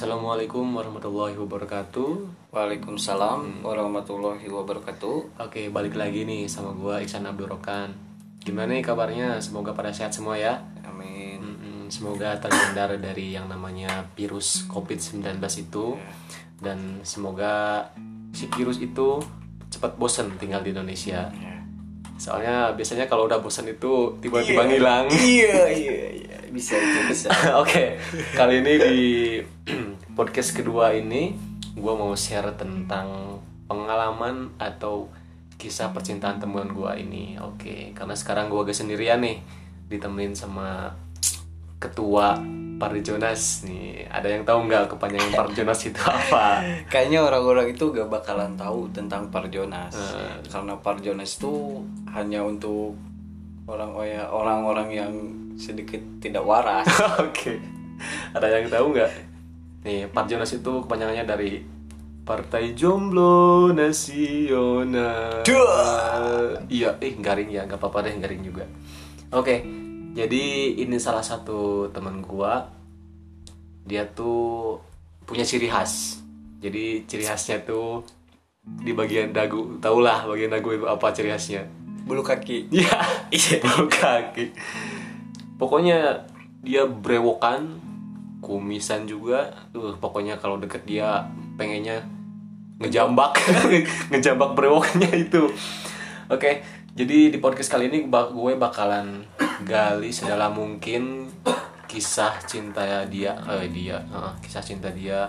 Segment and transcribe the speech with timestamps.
[0.00, 2.08] Assalamualaikum warahmatullahi wabarakatuh.
[2.56, 5.36] Waalaikumsalam warahmatullahi wabarakatuh.
[5.44, 7.92] Oke, balik lagi nih sama gua Iksan Abdul Rokan.
[8.40, 9.36] Gimana nih kabarnya?
[9.44, 10.56] Semoga pada sehat semua ya.
[10.88, 11.44] Amin.
[11.44, 15.36] Mm-mm, Semoga terhindar dari yang namanya virus COVID-19
[15.68, 16.00] itu
[16.64, 17.84] dan semoga
[18.32, 19.20] si virus itu
[19.68, 21.28] cepat bosen tinggal di Indonesia.
[21.28, 21.56] Ya.
[22.16, 25.12] Soalnya biasanya kalau udah bosen itu tiba-tiba ngilang.
[25.12, 27.28] Iya iya iya bisa itu bisa.
[27.62, 27.96] Oke,
[28.34, 29.02] kali ini di
[30.14, 31.34] podcast kedua ini
[31.74, 33.38] gue mau share tentang
[33.70, 35.06] pengalaman atau
[35.60, 37.36] kisah percintaan teman gue ini.
[37.38, 39.38] Oke, karena sekarang gue agak sendirian nih,
[39.92, 40.96] ditemenin sama
[41.76, 42.40] ketua
[42.80, 44.08] Parjonas nih.
[44.08, 46.64] Ada yang tahu nggak kepanjangan Parjonas itu apa?
[46.88, 49.92] Kayaknya orang-orang itu gak bakalan tahu tentang Parjonas.
[49.92, 50.40] Eh.
[50.48, 52.96] Karena Parjonas itu hanya untuk
[53.68, 53.92] orang
[54.32, 55.12] orang-orang yang
[55.60, 56.88] sedikit tidak waras.
[57.28, 57.60] Oke,
[58.32, 59.12] ada yang tahu nggak?
[59.80, 61.64] Nih, Parjonas itu kepanjangannya dari
[62.20, 65.40] Partai Jomblo Nasional.
[66.68, 68.68] Iya, eh garing ya, nggak apa-apa deh garing juga.
[69.32, 69.64] Oke,
[70.12, 72.68] jadi ini salah satu teman gua.
[73.88, 74.78] Dia tuh
[75.24, 76.20] punya ciri khas.
[76.60, 78.04] Jadi ciri khasnya tuh
[78.62, 79.80] di bagian dagu.
[79.80, 81.64] Taulah bagian dagu itu apa ciri khasnya?
[82.04, 82.68] Bulu kaki.
[83.32, 84.52] Iya bulu kaki.
[85.56, 86.28] Pokoknya
[86.60, 87.89] dia brewokan,
[88.40, 89.52] kumisan juga.
[89.72, 91.24] Tuh, pokoknya kalau deket dia
[91.60, 92.04] pengennya
[92.80, 93.36] ngejambak,
[94.10, 95.52] ngejambak brewoknya itu.
[96.32, 96.64] Oke,
[96.96, 99.24] jadi di podcast kali ini gue bakalan
[99.68, 101.28] gali sedalam mungkin
[101.84, 105.28] kisah cinta dia, eh dia, eh, kisah cinta dia,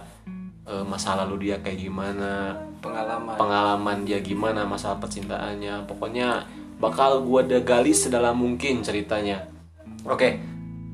[0.63, 3.37] eh, masa lalu dia kayak gimana, Pengalaman.
[3.37, 6.49] pengalaman dia gimana masalah percintaannya pokoknya
[6.81, 9.45] bakal ada gali sedalam mungkin ceritanya
[10.01, 10.41] oke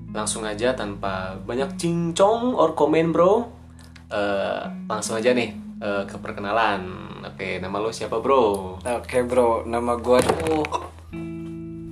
[0.10, 3.56] langsung aja tanpa banyak cincong or komen bro
[4.08, 6.80] Eh, langsung aja nih eh, ke perkenalan
[7.22, 10.64] oke nama lo siapa bro Oke bro, nama gua tuh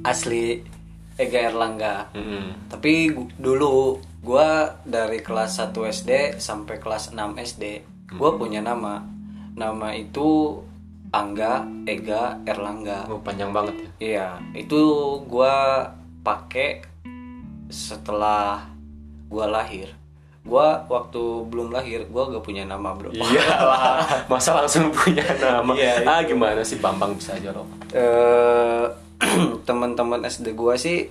[0.02, 0.64] asli
[1.16, 2.12] Ega Erlangga.
[2.12, 2.68] Mm-mm.
[2.68, 3.76] Tapi gu- dulu
[4.20, 7.64] gua dari kelas 1 SD sampai kelas 6 SD,
[8.14, 9.00] gua punya nama.
[9.52, 10.60] Nama itu
[11.10, 13.08] Angga Ega Erlangga.
[13.08, 14.80] oh, panjang banget ya Iya, itu
[15.26, 15.88] gua
[16.20, 16.84] pakai
[17.76, 18.64] setelah
[19.28, 19.92] gua lahir.
[20.42, 23.10] Gua waktu belum lahir, gua gak punya nama, Bro.
[23.12, 28.86] iyalah masa langsung punya nama Iya, ah gimana sih Bambang bisa aja loh eh
[29.68, 31.10] teman-teman SD gua sih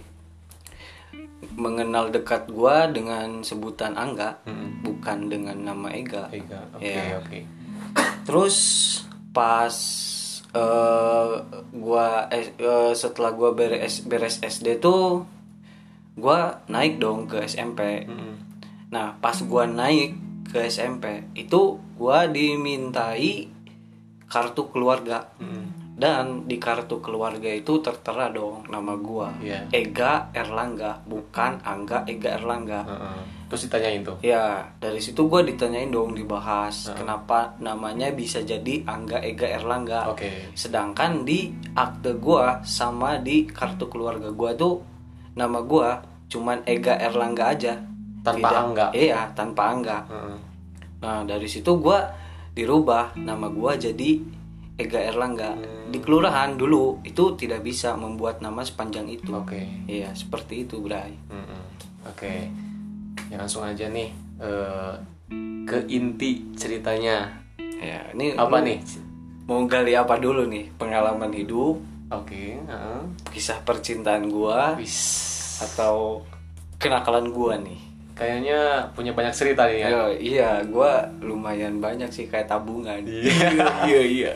[1.54, 4.82] mengenal dekat gua dengan sebutan Angga, Mm-mm.
[4.82, 6.30] bukan dengan nama Ega.
[6.30, 7.18] Ega oke Iya.
[7.18, 7.38] oke
[8.26, 8.56] Terus
[9.30, 9.74] pas
[10.48, 11.32] eh
[11.72, 15.26] gua eh, eh, setelah gua beres beres SD tuh
[16.14, 18.06] gua naik dong ke SMP.
[18.06, 18.34] Mm-mm.
[18.90, 20.14] Nah, pas gua naik
[20.46, 23.50] ke SMP itu gua dimintai
[24.26, 25.30] kartu keluarga.
[25.38, 25.82] Mm-mm.
[25.94, 29.30] Dan di kartu keluarga itu tertera dong nama gua.
[29.38, 29.70] Iya.
[29.70, 32.82] Ega Erlangga, bukan Angga Ega Erlangga.
[32.82, 33.20] Heeh.
[33.44, 39.22] terus ditanyain tuh Ya, dari situ gua ditanyain dong dibahas kenapa namanya bisa jadi Angga
[39.22, 40.10] Ega Erlangga.
[40.10, 44.82] oke Sedangkan di akte gua sama di kartu keluarga gua tuh
[45.34, 47.74] nama gua cuman Ega Erlangga aja.
[48.24, 48.86] Tanpa Angga?
[48.96, 49.98] Iya, tanpa Angga.
[50.08, 50.38] Heeh.
[51.04, 52.08] Nah, dari situ gua
[52.56, 54.18] dirubah nama gua jadi
[54.74, 55.54] Ega Erlangga.
[55.54, 55.92] Hmm.
[55.92, 59.30] Di kelurahan dulu itu tidak bisa membuat nama sepanjang itu.
[59.30, 61.14] oke Iya, seperti itu, Bray.
[61.30, 61.62] Mm-mm.
[62.10, 62.50] Oke,
[63.30, 64.10] ya langsung aja nih
[64.42, 64.94] eh,
[65.64, 67.44] ke inti ceritanya.
[67.60, 68.80] Ya, ini Apa nih?
[69.44, 70.72] Mau gali apa dulu nih?
[70.80, 71.76] Pengalaman hidup,
[72.22, 73.00] Oke, heeh.
[73.34, 74.98] kisah percintaan gua Wis.
[75.62, 76.22] atau
[76.78, 77.80] kenakalan gua nih?
[78.14, 79.88] Kayaknya punya banyak cerita nih ya.
[79.90, 83.02] Ya, iya, gua lumayan banyak sih kayak tabungan.
[83.10, 83.90] Iya.
[83.90, 84.30] iya, iya.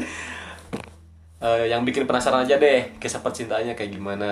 [1.39, 4.31] Eh, yang bikin penasaran aja deh kisah percintaannya kayak gimana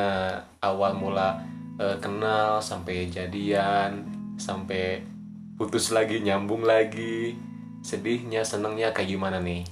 [0.59, 1.39] awal mula
[1.79, 4.03] eh, kenal sampai jadian
[4.35, 5.07] sampai
[5.55, 7.39] putus lagi nyambung lagi
[7.87, 9.63] sedihnya senengnya kayak gimana nih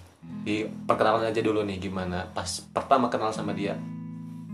[0.40, 3.76] di perkenalan aja dulu nih gimana pas pertama kenal sama dia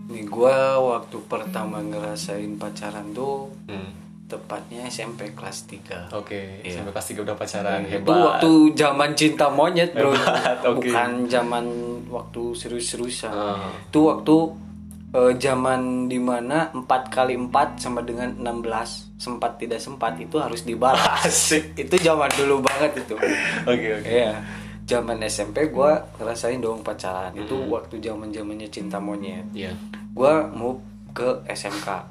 [0.07, 3.95] Nih gua waktu pertama ngerasain pacaran tuh Hmm.
[4.27, 6.07] tepatnya SMP kelas 3.
[6.13, 6.79] Oke, Iya.
[6.79, 7.83] sampai kelas 3 udah pacaran.
[7.83, 8.15] Itu Hebat.
[8.17, 10.11] waktu zaman cinta monyet, Bro.
[10.11, 10.87] Hebat, oke.
[10.87, 11.65] Bukan zaman
[12.07, 13.31] waktu serius-seriusan.
[13.31, 13.71] Ah.
[13.85, 14.37] Itu waktu
[15.11, 20.63] eh, zaman di mana 4 kali 4 sama dengan 16 sempat tidak sempat itu harus
[20.63, 21.27] dibalas.
[21.77, 23.15] Itu zaman dulu banget itu.
[23.63, 24.07] Oke, oke.
[24.07, 24.39] Iya.
[24.91, 27.31] Zaman SMP gua ngerasain dong pacaran.
[27.33, 27.71] Itu Hmm.
[27.71, 29.47] waktu zaman-zamannya cinta monyet.
[29.53, 29.71] Iya.
[30.11, 32.03] Gua mau ke SMK.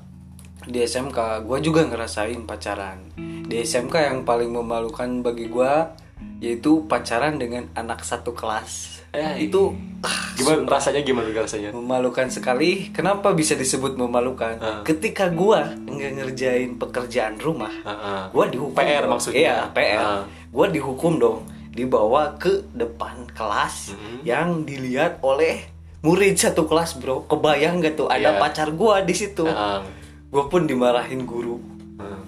[0.64, 3.12] Di SMK gua juga ngerasain pacaran.
[3.50, 5.90] di SMK yang paling memalukan bagi gua
[6.38, 11.74] yaitu pacaran dengan anak satu kelas Eh, itu ah, Gimana rasanya gimana rasanya?
[11.74, 14.80] memalukan sekali kenapa bisa disebut memalukan Ah.
[14.84, 18.22] ketika gua nggak ngerjain pekerjaan rumah Heeh.
[18.30, 19.12] gua dihukum PR dong.
[19.12, 19.40] maksudnya?
[19.42, 20.22] iya PR Ah.
[20.48, 21.42] gua dihukum dong
[21.80, 24.18] dibawa ke depan kelas Mm-hmm.
[24.22, 25.64] yang dilihat oleh
[26.00, 29.80] murid satu kelas bro kebayang gak tuh ada pacar gua di situ Heeh.
[30.28, 31.60] gua pun dimarahin guru
[31.96, 32.22] Heeh.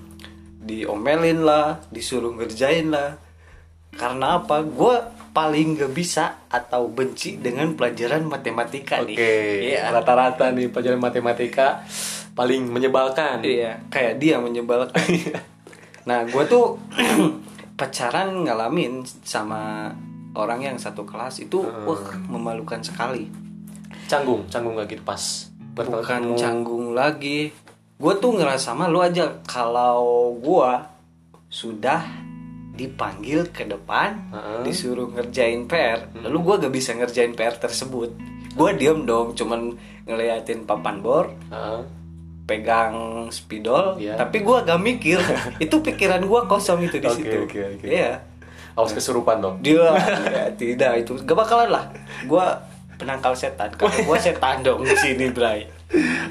[0.62, 3.19] diomelin lah disuruh ngerjain lah
[3.92, 10.51] karena apa gua paling gak bisa atau benci dengan pelajaran matematika Oke, nih iya rata-rata
[10.51, 11.83] nih pelajaran matematika
[12.31, 13.44] paling menyebalkan.
[13.44, 15.03] Iya, kayak dia menyebalkan.
[16.07, 16.80] nah, gue tuh
[17.81, 19.89] pacaran ngalamin sama
[20.37, 23.25] orang yang satu kelas itu, wah memalukan sekali.
[24.05, 27.49] Canggung, canggung gak gitu pas pertama Bukan canggung lagi.
[27.97, 30.71] Gue tuh ngerasa malu aja kalau gue
[31.49, 32.05] sudah
[32.77, 34.61] dipanggil ke depan, Heeh.
[34.61, 38.13] disuruh ngerjain PR, lalu gue gak bisa ngerjain PR tersebut.
[38.53, 39.73] Gue diem dong, cuman
[40.05, 41.81] ngeliatin papan bor, Heeh.
[42.51, 42.94] Pegang
[43.30, 44.18] spidol Iya.
[44.18, 45.15] tapi gua gak mikir
[45.63, 47.86] itu pikiran gua kosong itu di Oke, situ oke, oke.
[47.88, 48.19] iya
[48.71, 49.56] Awas kesurupan dong.
[49.59, 49.83] dia
[50.25, 51.86] ya, tidak itu gak bakalan lah
[52.25, 52.59] gua
[52.95, 55.68] penangkal setan karena gua setan dong di sini Bray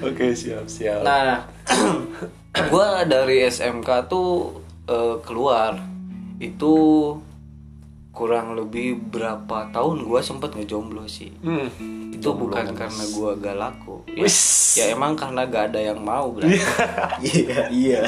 [0.01, 1.01] Oke, siap, siap.
[1.01, 1.45] nah
[2.71, 5.77] gua dari SMK tuh eh, keluar
[6.39, 6.75] itu
[8.11, 11.69] kurang lebih berapa tahun gua sempet ngejomblo sih Hmm.
[12.21, 14.29] Itu bukan karena gua gak laku ya,
[14.77, 16.61] ya emang karena gak ada yang mau Bray
[17.27, 18.01] iya iya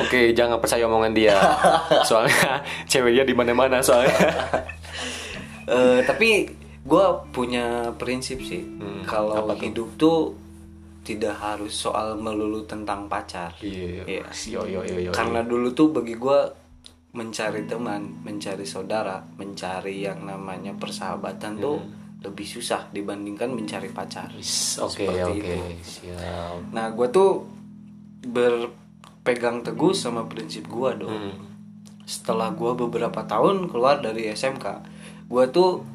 [0.00, 1.36] Oke, jangan percaya omongan dia.
[2.08, 4.16] Soalnya cewek dia di mana-mana soalnya.
[5.66, 6.50] Eh, tapi
[6.82, 9.60] gue punya prinsip sih Hmm, kalau tuh?
[9.60, 10.18] hidup tuh
[11.00, 14.02] tidak harus soal melulu tentang pacar Iya.
[14.04, 14.24] Iya.
[14.48, 15.10] Yo yo yo yo.
[15.10, 16.40] karena dulu tuh bagi gue
[17.10, 21.99] mencari teman mencari saudara mencari yang namanya persahabatan tuh Hmm.
[22.20, 24.44] Lebih susah dibandingkan mencari pacar Oke,
[25.04, 25.56] Seperti oke.
[25.80, 26.70] Siap.
[26.70, 27.48] nah gue tuh
[28.22, 31.36] berpegang teguh sama prinsip gue dong Hmm.
[32.04, 34.66] setelah gue beberapa tahun keluar dari SMK
[35.26, 35.86] gue tuh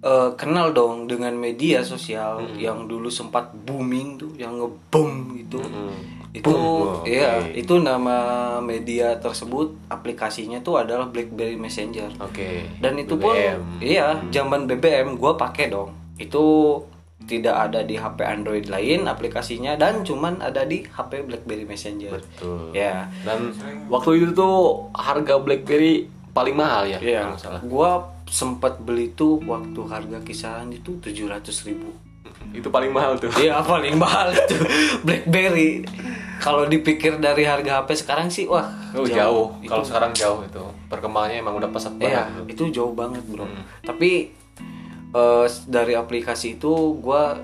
[0.00, 2.56] eh, kenal dong dengan media sosial Hmm.
[2.56, 6.19] yang dulu sempat booming tuh yang ngebom gitu Hmm.
[6.30, 7.10] Itu Boom, oke.
[7.10, 8.16] iya itu nama
[8.60, 12.70] media tersebut aplikasinya tuh adalah BlackBerry Messenger Oke.
[12.78, 13.60] dan itu pun BBM.
[13.82, 15.90] iya zaman BBM gue pakai dong
[16.22, 16.78] itu
[17.20, 22.72] tidak ada di HP Android lain aplikasinya dan cuman ada di HP BlackBerry Messenger Betul.
[22.72, 23.50] ya Dan
[23.90, 27.34] waktu itu tuh harga BlackBerry paling mahal ya, Iya,
[27.66, 31.90] gua sempat beli tuh waktu harga kisaran itu 700 ribu.
[32.50, 33.30] Itu paling mahal tuh.
[33.32, 34.56] Iya paling mahal itu
[35.02, 35.86] BlackBerry.
[36.36, 39.54] Kalau dipikir dari harga HP sekarang sih wah Oh, jauh.
[39.58, 40.64] Itu- Kalau sekarang jauh itu.
[40.88, 42.26] Perkembangannya emang udah pesat Iya, banget.
[42.32, 42.44] tuh.
[42.48, 43.44] itu jauh banget bro.
[43.44, 43.62] Hmm.
[43.80, 44.32] Tapi
[45.10, 47.38] eh, dari aplikasi itu gua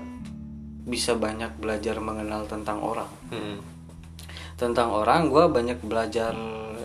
[0.83, 3.07] bisa banyak belajar mengenal tentang orang.
[3.27, 3.59] Hmm.
[4.55, 6.33] Tentang orang gua banyak belajar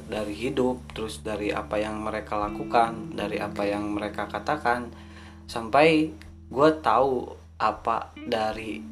[0.04, 4.92] dari hidup, terus dari apa yang mereka lakukan, dari apa yang mereka katakan,
[5.44, 6.12] sampai
[6.46, 7.32] gua tahu
[7.62, 8.82] apa dari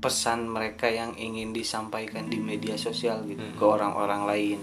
[0.00, 4.58] pesan mereka yang ingin disampaikan di media sosial gitu ke orang-orang lain.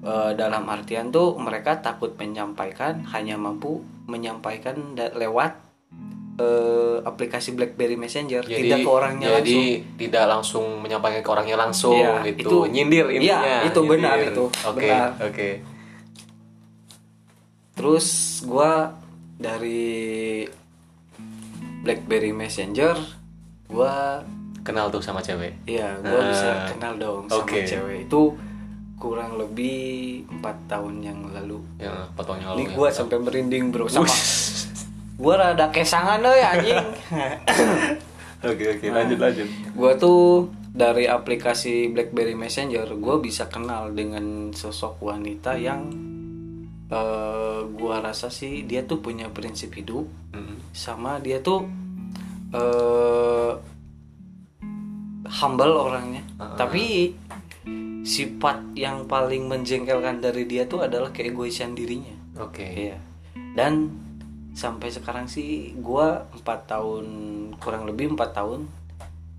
[0.00, 5.62] Eh, dalam artian tuh mereka takut menyampaikan, hanya mampu menyampaikan lewat
[6.34, 9.94] eh, aplikasi BlackBerry Messenger, Jadi, tidak ke orangnya jadi langsung.
[9.94, 12.42] tidak langsung menyampaikan ke orangnya langsung Iya, gitu.
[12.42, 13.58] itu- nyindir iya, intinya.
[13.62, 14.34] itu benar nyindir.
[14.34, 15.08] itu, Oke, benar.
[15.22, 15.48] oke.
[17.74, 18.06] Terus
[18.42, 18.94] gua
[19.34, 20.42] dari
[21.84, 22.96] BlackBerry Messenger
[23.66, 24.24] gua
[24.60, 25.52] Kenal tuh sama cewek.
[25.64, 27.62] ya gua Ah, bisa kenal dong sama oke.
[27.62, 28.22] cewek itu
[28.96, 29.76] kurang lebih
[30.26, 31.60] empat tahun yang lalu.
[31.76, 32.56] Yang potongnya lalu.
[32.56, 32.72] Ini ya.
[32.72, 34.08] gua sampai merinding bro sama
[35.14, 36.80] gua rada kesangan ya anjing.
[38.44, 39.48] Oke, oke, lanjut lanjut.
[39.72, 45.88] gua tuh dari aplikasi BlackBerry Messenger gua bisa kenal dengan sosok wanita yang
[46.90, 50.08] eh, gua rasa sih dia tuh punya prinsip hidup.
[50.34, 50.58] Hmm.
[50.74, 51.62] sama dia tuh
[52.50, 53.54] eh
[55.24, 56.22] humble orangnya.
[56.58, 57.14] Tapi
[58.04, 62.12] sifat yang paling menjengkelkan dari dia tuh adalah keegoisan dirinya.
[62.36, 62.66] Oke.
[62.66, 62.98] iya.
[63.56, 63.88] Dan
[64.54, 67.06] sampai sekarang sih gua empat tahun
[67.58, 68.68] kurang lebih empat tahun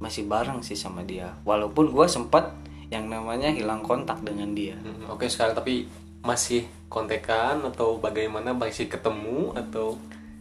[0.01, 1.31] masih bareng sih sama dia.
[1.47, 2.51] Walaupun gua sempat
[2.89, 4.75] yang namanya hilang kontak dengan dia.
[4.81, 5.87] Hmm, Oke, sekarang tapi
[6.25, 9.99] masih kontekan atau bagaimana masih ketemu atau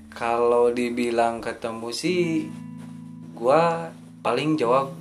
[0.08, 2.46] Kalau dibilang ketemu sih
[3.34, 3.90] gua
[4.23, 4.94] paling jawab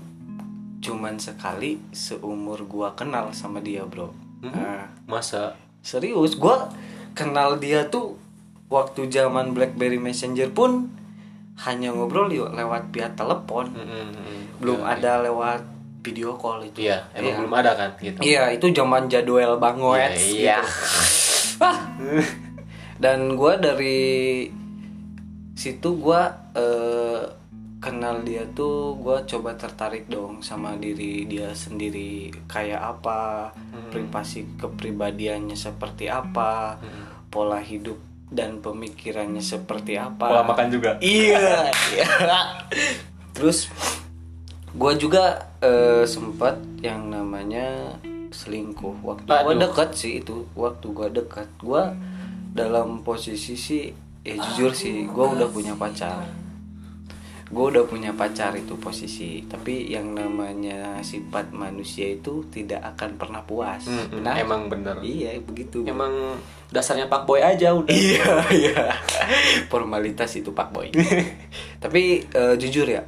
[0.82, 4.10] cuman sekali seumur gua kenal sama dia, Bro.
[4.42, 4.50] Hmm.
[4.50, 6.74] Nah, masa serius gua
[7.14, 8.18] kenal dia tuh
[8.68, 10.90] waktu zaman BlackBerry Messenger pun
[11.62, 14.58] hanya ngobrol lewat via telepon Mm-mm.
[14.58, 15.62] belum Iya, ada lewat
[16.02, 18.18] video call itu Iya, emang belum ada kan gitu.
[18.26, 20.58] iya itu zaman jadwal banget Iya.
[20.58, 20.66] Ah.
[23.04, 24.48] Dan gua dari
[25.54, 27.24] situ gua eh,
[27.84, 32.32] kenal dia tuh gua coba tertarik dong sama diri dia sendiri.
[32.48, 33.52] Kayak apa
[33.92, 36.80] privasi kepribadiannya seperti apa
[37.28, 37.98] pola hidup
[38.34, 40.30] dan pemikirannya seperti apa.
[40.30, 40.98] Pola makan juga.
[41.04, 42.08] iya iya.
[43.34, 43.68] terus
[44.74, 47.98] gua juga eh, sempat yang namanya
[48.34, 49.62] selingkuh waktu gua Aduh.
[49.70, 51.94] dekat sih itu waktu gua dekat gua
[52.54, 53.94] dalam posisi sih
[54.26, 56.26] ya jujur sih gua udah punya pacar
[57.54, 63.46] gue udah punya pacar itu posisi tapi yang namanya sifat manusia itu tidak akan pernah
[63.46, 64.42] puas Mm-mm, Benar?
[64.42, 64.98] emang bener.
[65.06, 66.34] iya begitu Emang
[66.74, 67.94] dasarnya Pak Boy aja udah.
[67.94, 68.26] Iya,
[68.66, 68.98] iya.
[69.70, 70.90] Formalitas itu Pak Boy.
[71.84, 73.06] Tapi eh, jujur ya,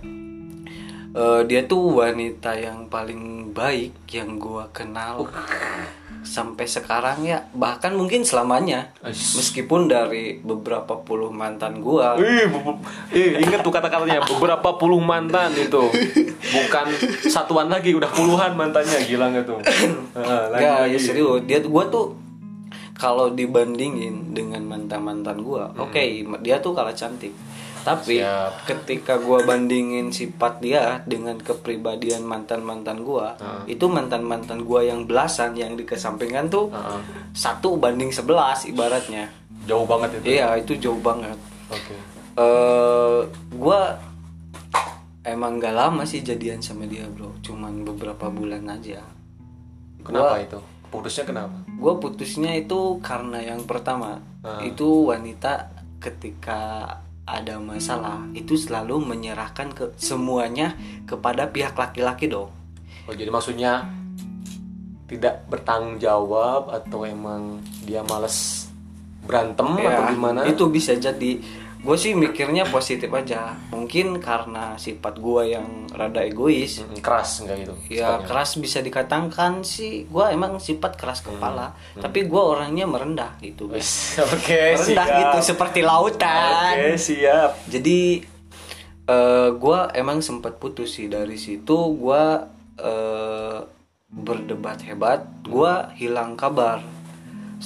[1.15, 5.25] eh, dia tuh wanita yang paling baik yang gua kenal
[6.25, 8.89] sampai sekarang ya, bahkan mungkin selamanya.
[9.05, 9.37] Aish.
[9.37, 12.17] Meskipun dari beberapa puluh mantan gua.
[12.17, 12.49] Ih,
[13.13, 15.85] ih, inget tuh kata-katanya beberapa puluh mantan itu
[16.45, 16.87] bukan
[17.29, 19.59] satuan lagi udah puluhan mantannya gila nggak tuh
[20.53, 20.93] lagi, lagi.
[20.93, 21.45] ya serius.
[21.45, 22.17] Dia gua tuh
[22.95, 25.99] kalau dibandingin dengan mantan-mantan gua, oke,
[26.41, 27.35] dia tuh kalah cantik.
[27.85, 28.65] Tapi Siap.
[28.65, 35.77] ketika gua bandingin sifat dia dengan kepribadian mantan-mantan gua, itu mantan-mantan gua yang belasan yang
[35.77, 37.01] dikesampingkan tuh Heeh.
[37.31, 39.29] satu banding sebelas ibaratnya.
[39.63, 41.37] jauh banget itu Iya, itu jauh banget.
[41.67, 41.93] oke
[42.35, 43.19] eh
[43.51, 43.97] gua
[45.23, 47.33] emang gak lama sih jadian sama dia, Bro.
[47.41, 49.01] Cuman beberapa bulan aja.
[50.01, 54.61] kenapa Gua- itu putusnya kenapa gue putusnya itu karena yang pertama Ah.
[54.61, 56.85] itu wanita ketika
[57.25, 60.77] ada masalah itu selalu menyerahkan ke semuanya
[61.09, 62.53] kepada pihak laki-laki dong.
[63.09, 63.89] Oh jadi maksudnya
[65.05, 68.69] tidak bertanggung jawab atau emang dia males
[69.25, 70.45] berantem atau Ya, gimana?
[70.45, 71.41] itu bisa jadi
[71.85, 73.53] gue sih mikirnya positif aja.
[73.69, 76.81] Mungkin karena sifat gue yang rada egois.
[76.97, 77.73] Keras enggak gitu?
[77.93, 78.25] Ya sifatnya?
[78.25, 80.09] keras bisa dikatakan sih.
[80.09, 81.77] Gue emang sifat keras kepala.
[81.77, 82.01] Hmm.
[82.01, 85.19] tapi gue orangnya merendah gitu Wis, oke merendah siap.
[85.21, 86.73] gitu seperti lautan.
[86.73, 87.61] Oke siap.
[87.69, 88.25] Jadi
[89.05, 91.05] eh gua emang sempat putus sih.
[91.05, 92.49] Dari situ gua
[92.81, 93.59] eh,
[94.09, 95.21] berdebat hebat.
[95.45, 96.94] Gua hilang kabar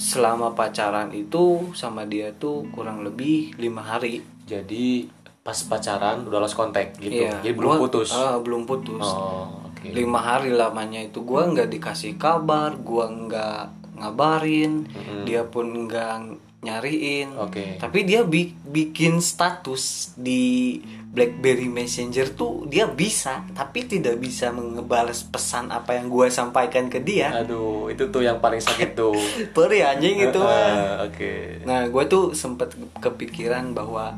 [0.00, 4.24] selama pacaran itu sama dia tuh kurang lebih lima hari.
[4.48, 5.04] Jadi
[5.40, 7.20] pas pacaran udah lost kontak gitu.
[7.20, 8.10] Iya, jadi belum gua- putus.
[8.10, 9.04] ah, belum putus.
[9.04, 9.92] Oh oke.
[9.92, 13.62] Lima hari lamanya itu gua nggak dikasih kabar gua nggak
[14.00, 14.88] ngabarin
[15.22, 17.32] dia pun nggak nyariin.
[17.40, 17.80] Oke.
[17.80, 20.76] Tapi dia bi- bikin status di
[21.10, 27.00] BlackBerry Messenger tuh dia bisa tapi tidak bisa mengebales pesan apa yang gua sampaikan ke
[27.00, 27.32] dia.
[27.32, 29.16] Aduh itu tuh yang paling sakit tuh.
[29.56, 30.40] Perih anjing itu.
[30.44, 31.64] Ah, oke.
[31.64, 34.14] Nah gue tuh sempet kepikiran bahwa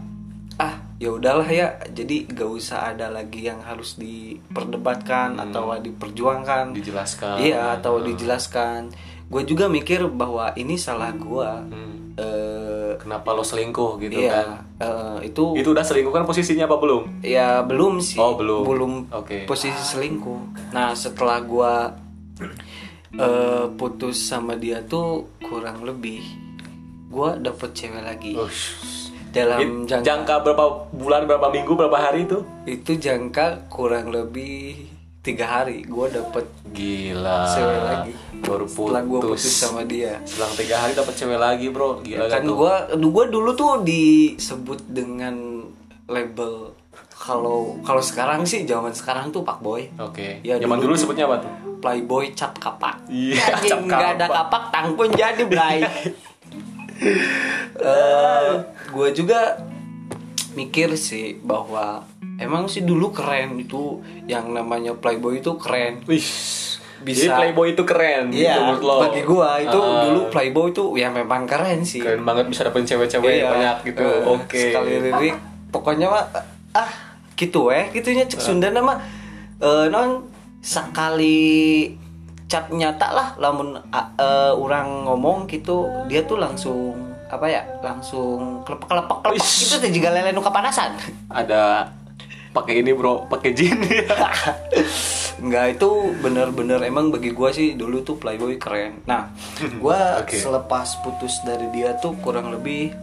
[0.60, 6.74] ah ya udahlah ya jadi gak usah ada lagi yang harus diperdebatkan atau diperjuangkan.
[6.76, 7.38] Dijelaskan.
[7.40, 8.92] Iya atau dijelaskan
[9.32, 12.12] gue juga mikir bahwa ini salah gua Hmm.
[12.14, 14.40] eh kenapa lo selingkuh gitu kan iya
[14.78, 18.62] eh, itu itu udah selingkuh kan posisinya apa belum ya belum sih Oh, belum.
[18.62, 19.42] belum Oke.
[19.42, 21.96] posisi selingkuh nah setelah gua
[23.10, 26.20] eh, putus sama dia tuh kurang lebih
[27.08, 28.76] gua dapet cewek lagi Ush.
[29.30, 34.91] dalam It- jangka jangka berapa bulan berapa minggu berapa hari itu itu jangka kurang lebih
[35.22, 37.46] tiga hari gua dapet gila.
[37.46, 38.12] cewek lagi.
[38.42, 39.46] Baru setelah gua putus.
[39.46, 40.18] putus sama dia.
[40.26, 42.02] Selang tiga hari dapat cewek lagi bro.
[42.02, 45.62] Gila kan gua gua dulu tuh disebut dengan
[46.10, 46.74] label
[47.14, 49.86] kalau kalau sekarang sih zaman sekarang tuh pak boy.
[50.02, 50.42] Oke.
[50.42, 51.52] Ya, zaman dulu dulu sebutnya apa tuh?
[51.78, 53.06] Playboy cap kapak.
[53.06, 54.38] Iya, Anjing, cap nggak ada kapak.
[54.38, 55.78] kapak tang pun jadi bray
[57.82, 58.50] Eh,
[58.94, 59.58] gue juga
[60.54, 62.06] mikir sih bahwa
[62.42, 66.22] emang sih dulu keren itu yang namanya playboy itu keren Wih,
[67.02, 67.26] Bisa.
[67.26, 68.96] Jadi Playboy itu keren gitu Iya, menurut lo.
[69.00, 72.86] bagi gua itu Ah, dulu playboy itu ya memang keren sih keren banget bisa dapetin
[72.88, 73.48] cewek-cewek Iya.
[73.48, 74.02] banyak gitu.
[74.02, 74.62] Eh, Oke.
[74.68, 75.34] Sekali lirik
[75.68, 76.24] pokoknya mah
[76.72, 76.90] ah
[77.34, 79.02] gitu eh gitunya cek Sunda nama
[79.58, 80.22] eh non
[80.62, 81.90] sekali
[82.46, 86.94] cap nyata lah lamun ah, eh, orang ngomong gitu dia tuh langsung
[87.26, 90.92] apa ya langsung kelepek kelepek kelepek gitu tuh juga lele nu kapanasan
[91.26, 91.88] Ada
[92.52, 93.80] pakai ini bro pakai jin
[95.42, 95.90] Enggak itu
[96.22, 99.02] bener-bener emang bagi gua sih dulu tuh Playboy keren.
[99.10, 99.34] Nah,
[99.82, 100.38] gua Oke.
[100.38, 102.94] selepas putus dari dia tuh kurang lebih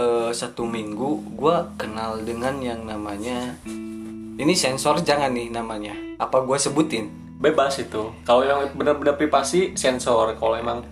[0.00, 3.60] eh, satu minggu gua kenal dengan yang namanya
[4.40, 5.92] ini sensor jangan nih namanya.
[6.16, 7.28] Apa gua sebutin?
[7.38, 10.82] bebas itu kalau yang benar-benar privasi sensor kalau emang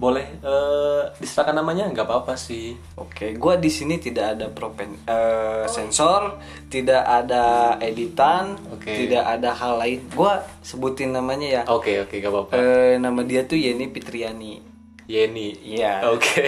[0.00, 5.68] boleh eh, diserahkan namanya nggak apa-apa sih Oke, gua di sini tidak ada propen eh,
[5.68, 8.88] sensor, tidak ada editan, Oke.
[8.88, 10.00] tidak ada hal lain.
[10.10, 11.62] Gua sebutin namanya ya.
[11.68, 14.72] oke oke nggak apa-apa Eh, nama dia tuh Yeni Fitriani.
[15.04, 16.06] Yeni Iya.
[16.08, 16.44] oke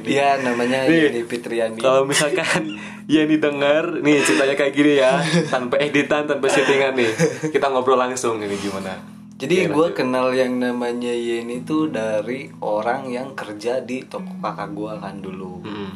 [0.00, 1.76] Dia namanya Nih, Yeni Fitriani.
[1.76, 7.12] kalau misalkan Yeni denger nih ceritanya kayak gini ya tanpa editan tanpa settingan nih
[7.52, 8.96] kita ngobrol langsung ini gimana
[9.42, 14.70] Jadi Oke, gue kenal yang namanya Yeni tuh dari orang yang kerja di toko kakak
[14.70, 15.66] gue kan dulu.
[15.66, 15.90] Mm-mm.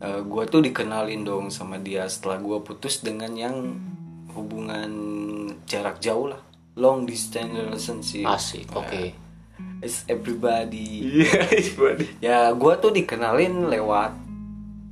[0.00, 3.76] gue tuh dikenalin dong sama dia setelah gue putus dengan yang
[4.32, 4.88] hubungan
[5.68, 6.40] jarak jauh lah,
[6.72, 8.24] long distance relationship.
[8.24, 9.12] asik oke
[9.80, 11.20] It's everybody.
[11.20, 12.04] iya gimana?
[12.20, 14.12] Ya gue tuh dikenalin lewat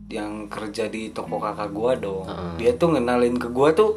[0.08, 2.24] yang kerja di toko kakak gue dong.
[2.24, 2.52] Heeh.
[2.56, 3.90] Dia tuh ngenalin ke gue tuh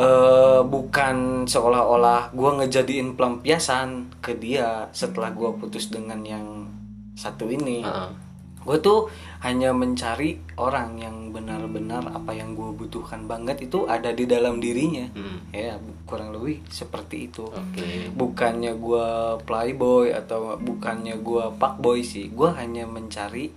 [0.00, 6.64] eh bukan seolah-olah gue ngejadiin pelampiasan ke dia setelah gue putus dengan yang
[7.12, 7.84] satu ini.
[7.84, 8.12] Heeh.
[8.60, 9.08] Gue tuh
[9.40, 15.08] hanya mencari orang yang benar-benar apa yang gue butuhkan banget itu ada di dalam dirinya.
[15.16, 15.40] Hmm.
[15.52, 15.80] Ya
[16.10, 17.86] kurang lebih seperti itu oke
[18.18, 23.54] bukannya gua playboy atau bukannya gua fuckboy sih gua hanya mencari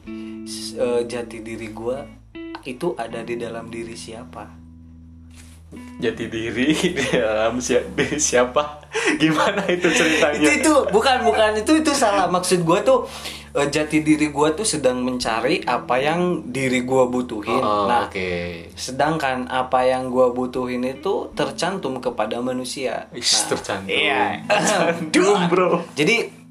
[0.77, 2.05] eh, jati diri gua
[2.63, 4.62] itu ada di dalam diri siapa
[5.95, 7.79] jati diri di dalam si-
[8.17, 8.81] siapa?
[9.21, 10.37] Gimana itu ceritanya?
[10.39, 12.27] Itu itu bukan bukan itu itu salah.
[12.27, 13.09] Maksud gua tuh
[13.51, 17.57] eh, jati diri gua tuh sedang mencari apa yang diri gua butuhin.
[17.57, 18.69] Oh, nah oke.
[18.73, 23.09] sedangkan apa yang gua butuhin itu tercantum kepada manusia.
[23.11, 23.89] Is, Nah, tercantum.
[23.89, 24.41] iya.
[24.43, 25.69] Tercantum bro.
[25.93, 26.41] Jadi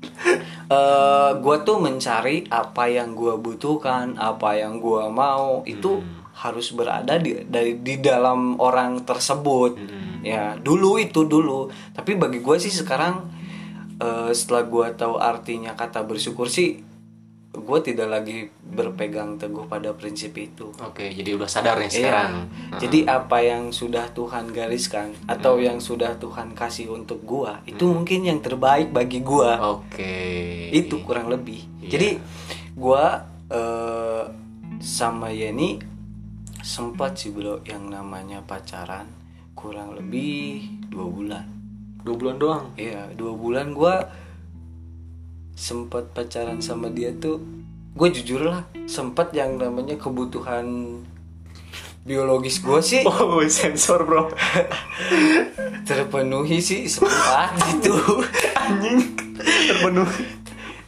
[0.68, 5.60] eh gue tuh mencari apa yang gue butuhkan, apa yang gue mau.
[5.64, 6.00] Itu
[6.42, 9.78] harus berada di dari di dalam orang tersebut.
[10.22, 11.70] Ya dulu itu dulu.
[11.94, 13.30] Tapi bagi gue sih sekarang
[13.96, 16.82] eh, setelah gue tahu artinya kata bersyukur sih,
[17.52, 20.72] gue tidak lagi berpegang teguh pada prinsip itu.
[20.72, 21.96] oke jadi udah sadar nih Iya.
[22.00, 22.32] sekarang
[22.80, 28.24] Jadi apa yang sudah Tuhan gariskan atau yang sudah Tuhan kasih untuk gua itu mungkin
[28.24, 29.76] yang terbaik bagi gua.
[29.76, 30.16] oke
[30.72, 31.60] Itu kurang lebih.
[31.84, 31.90] Iya.
[31.92, 32.08] Jadi
[32.72, 34.24] gua eh,
[34.80, 35.91] sama Yeni
[36.62, 39.10] sempat sih bro yang namanya pacaran
[39.58, 41.46] kurang lebih dua bulan.
[42.02, 42.64] dua bulan doang?
[42.78, 44.06] Iya dua bulan gua
[45.58, 47.38] sempat pacaran sama dia tuh
[47.92, 50.98] gue jujur lah sempat yang namanya kebutuhan
[52.02, 53.02] biologis gue sih.
[53.06, 54.30] Oh sensor bro.
[55.88, 57.94] Terpenuhi sih sempat gitu.
[58.58, 59.14] Anjing
[59.66, 60.24] terpenuhi.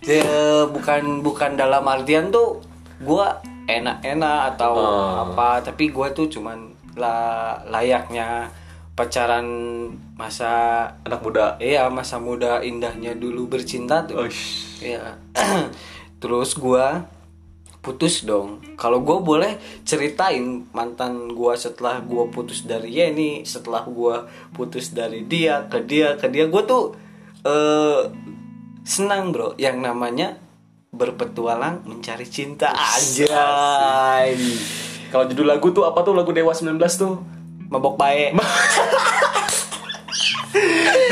[0.04, 2.60] Ya, bukan bukan dalam artian tuh
[3.00, 5.10] gua enak-enak atau Oh.
[5.30, 8.48] apa tapi gua tuh cuman la layaknya
[8.94, 9.46] pacaran
[10.14, 14.30] masa anak muda iya masa muda indahnya dulu bercinta tuh oh,
[14.78, 15.18] Iya.
[16.22, 17.08] Terus gua
[17.80, 18.60] putus dong.
[18.80, 25.24] Kalau gua boleh ceritain mantan gua setelah gua putus dari Yeni, setelah gua putus dari
[25.24, 26.96] dia ke dia ke dia, gua tuh
[27.44, 28.08] eh
[28.84, 29.56] senang bro.
[29.56, 30.28] Yang namanya
[30.94, 34.34] berpetualang mencari cinta anjay.
[35.08, 37.14] kalau judul lagu tuh apa tuh lagu Dewa 19 tuh?
[37.66, 38.34] Mabok baik.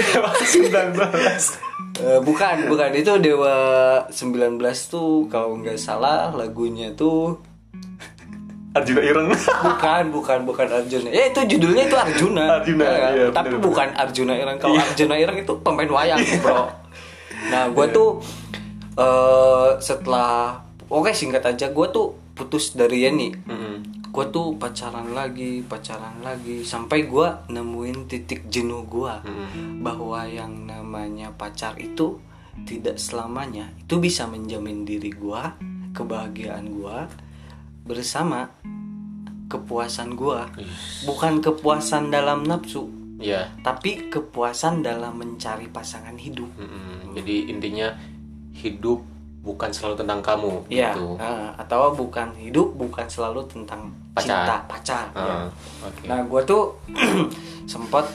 [0.04, 2.88] Dewa 19 Eh, bukan, bukan.
[2.94, 3.54] Itu Dewa
[4.08, 7.36] 19 tuh kalau nggak salah lagunya tuh
[8.72, 9.28] Arjuna Ireng.
[9.28, 11.12] Bukan bukan bukan Arjuna.
[11.12, 12.58] Ya itu judulnya itu Arjuna.
[12.58, 13.60] Arjuna, Ya, iya, tapi bener-bener.
[13.62, 14.56] bukan Arjuna Ireng.
[14.56, 14.82] Kalau Iya.
[14.88, 16.72] Arjuna Ireng itu pemain wayang bro.
[17.52, 18.08] Nah gue tuh
[18.92, 23.32] eh setelah oke singkat aja gue tuh putus dari Yeni.
[24.12, 29.14] Gue tuh pacaran lagi pacaran lagi sampai gue nemuin titik jenuh gue
[29.80, 32.20] bahwa yang namanya pacar itu
[32.68, 35.42] tidak selamanya itu bisa menjamin diri gue
[35.96, 36.98] kebahagiaan gue
[37.88, 38.52] bersama
[39.48, 40.40] kepuasan gue
[41.04, 42.88] bukan kepuasan dalam nafsu
[43.22, 43.54] Iya.
[43.62, 46.50] tapi kepuasan dalam mencari pasangan hidup.
[46.58, 47.14] Mm-mm.
[47.14, 47.94] Jadi intinya
[48.52, 49.00] hidup
[49.40, 51.18] bukan selalu tentang kamu ya gitu.
[51.18, 54.22] eh, atau bukan hidup bukan selalu tentang Pacar.
[54.44, 55.18] cinta pacar ya.
[55.18, 55.46] Ah,
[55.82, 56.06] Oke.
[56.06, 56.62] Nah, gue tuh
[57.66, 58.06] sempat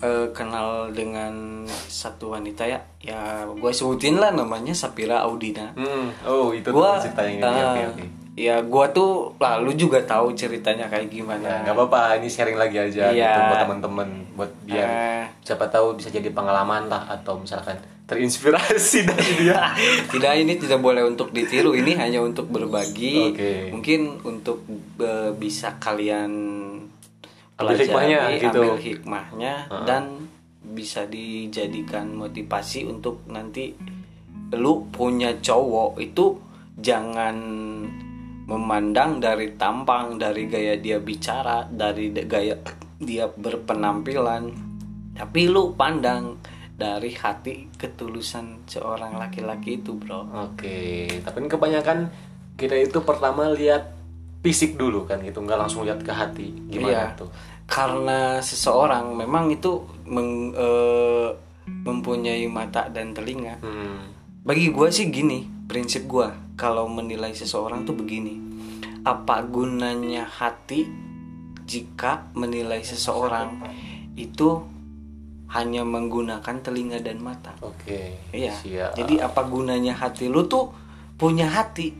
[0.00, 5.70] eh, kenal dengan satu wanita ya, ya gue sebutin lah namanya Sapira Audina.
[5.72, 7.38] Hmm, Oh itu Gua, tuh ceritanya ini.
[7.38, 8.06] eh, Oke oke.
[8.42, 12.74] Ya gua tuh lalu juga tahu ceritanya kayak Ya, gimana nggak apa-apa, ini sharing lagi
[12.76, 13.22] aja Iya.
[13.28, 15.24] gitu buat teman-teman, buat biar Eh.
[15.40, 19.70] siapa tahu bisa jadi pengalaman lah atau misalkan terinspirasi dari dia.
[20.12, 23.52] tidak ini tidak boleh untuk ditiru ini hanya untuk berbagi Oke.
[23.70, 24.66] mungkin untuk
[24.98, 26.32] eh, bisa kalian
[27.54, 28.58] Ambil hikmahnya gitu.
[28.58, 30.26] ambil hikmahnya dan
[30.64, 33.70] bisa dijadikan motivasi untuk nanti
[34.52, 36.42] lu punya cowok itu
[36.74, 37.36] jangan
[38.52, 42.60] memandang dari tampang dari gaya dia bicara dari gaya
[42.98, 44.52] dia berpenampilan
[45.12, 46.36] tapi lu pandang
[46.72, 51.98] dari hati ketulusan seorang laki-laki itu bro Oke, tapi kan kebanyakan
[52.54, 53.88] kita itu pertama lihat
[54.40, 56.50] fisik dulu kan gitu, nggak langsung lihat ke hati.
[56.68, 57.16] Gimana Iya.
[57.16, 57.30] tuh?
[57.64, 61.30] karena seseorang memang itu meng- eh,
[61.80, 64.12] mempunyai mata dan telinga Hmm.
[64.42, 66.26] bagi gue sih gini prinsip gue
[66.62, 68.38] kalau menilai seseorang tuh begini
[69.02, 70.86] apa gunanya hati
[71.66, 73.58] jika menilai seseorang
[74.14, 74.62] itu
[75.50, 78.14] hanya menggunakan telinga dan mata Oke.
[78.30, 78.94] iya Siap.
[78.94, 80.70] jadi apa gunanya hati lu tuh
[81.18, 81.90] punya hati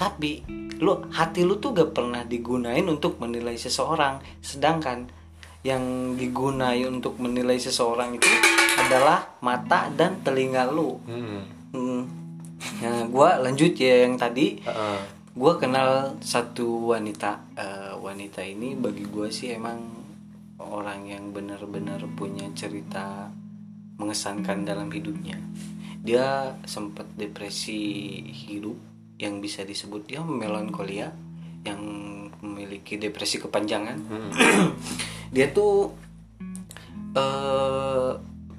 [0.00, 0.40] tapi
[0.80, 5.12] lu hati lu tuh gak pernah digunain untuk menilai seseorang sedangkan
[5.60, 8.32] yang digunai untuk menilai seseorang itu
[8.80, 11.44] adalah mata dan telinga lu Hmm.
[11.76, 12.25] Hmm.
[12.82, 14.60] Nah, gua lanjut ya yang tadi.
[14.60, 14.98] Heeh.
[15.36, 17.44] Gua kenal satu wanita.
[17.56, 19.78] Eh, wanita ini bagi gua sih emang
[20.56, 23.28] orang yang benar-benar punya cerita
[24.00, 25.36] mengesankan dalam hidupnya.
[26.00, 27.80] Dia sempat depresi
[28.30, 28.76] hidup
[29.16, 31.08] yang bisa disebut dia melankolia
[31.64, 31.80] yang
[32.44, 33.98] memiliki depresi kepanjangan.
[34.06, 34.30] Hmm.
[35.34, 35.92] dia tuh
[37.16, 38.12] eh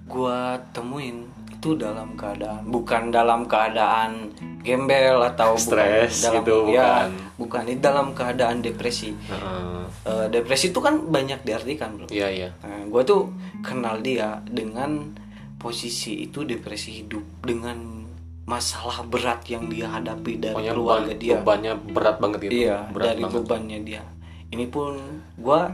[0.09, 1.29] gua temuin
[1.67, 7.09] itu dalam keadaan bukan dalam keadaan gembel atau Stres bukan dalam gitu, ya, bukan.
[7.37, 9.83] bukan dalam keadaan depresi Heeh.
[10.03, 12.49] Eh, depresi itu kan banyak diartikan bro Iya iya.
[12.61, 13.27] Nah, gue tuh
[13.59, 15.11] kenal dia dengan
[15.57, 18.07] posisi itu depresi hidup dengan
[18.43, 22.53] masalah berat yang dia hadapi dari Pokoknya keluarga beban- dia bebannya berat banget gitu.
[22.55, 23.35] Iya, berat dari banget.
[23.35, 24.03] bebannya dia.
[24.47, 24.93] Ini pun
[25.35, 25.67] gua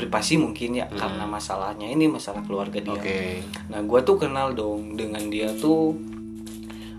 [0.00, 2.96] privasi mungkin ya karena masalahnya ini masalah keluarga dia.
[2.96, 3.04] Hmm.
[3.04, 3.20] Oke.
[3.68, 5.92] Nah, gua tuh kenal dong dengan dia tuh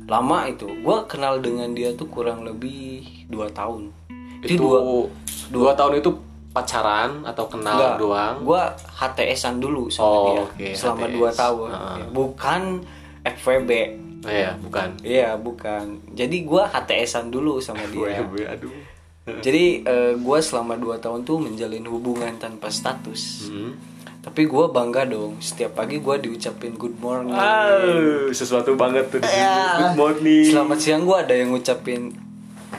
[0.06, 0.70] lama itu.
[0.86, 3.90] Gua kenal dengan dia tuh kurang lebih dua tahun.
[4.46, 4.80] Itu dua
[5.50, 6.12] dua, tahun itu
[6.52, 8.36] pacaran atau kenal enggak, doang?
[8.44, 11.16] Gua HTS-an dulu sama Oh, dia oke, selama HTS.
[11.16, 11.70] dua tahun.
[11.72, 12.62] Ya, Bukan
[13.24, 13.72] FVB.
[14.22, 14.90] Iya, bukan.
[15.02, 15.86] Iya, bukan.
[16.14, 18.22] Jadi gua HTS-an dulu sama dia.
[18.22, 18.70] Gue aduh.
[19.22, 23.54] Jadi eh, gua selama 2 tahun tuh menjalin hubungan tanpa status.
[23.54, 23.78] Hmm.
[24.22, 25.38] Tapi gua bangga dong.
[25.38, 27.38] Setiap pagi gua diucapin good morning.
[27.38, 27.78] Ah,
[28.34, 29.46] sesuatu banget tuh di sini.
[29.46, 29.62] Ya.
[29.78, 30.46] Good morning.
[30.50, 32.18] Selamat siang gua ada yang ngucapin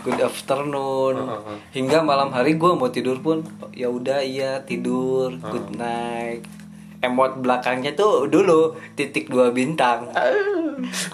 [0.02, 1.14] good afternoon.
[1.22, 1.56] Heeh.
[1.78, 6.42] Hingga malam hari gua mau tidur pun ya udah iya tidur, good night.
[7.02, 10.10] Emot belakangnya tuh dulu titik dua bintang.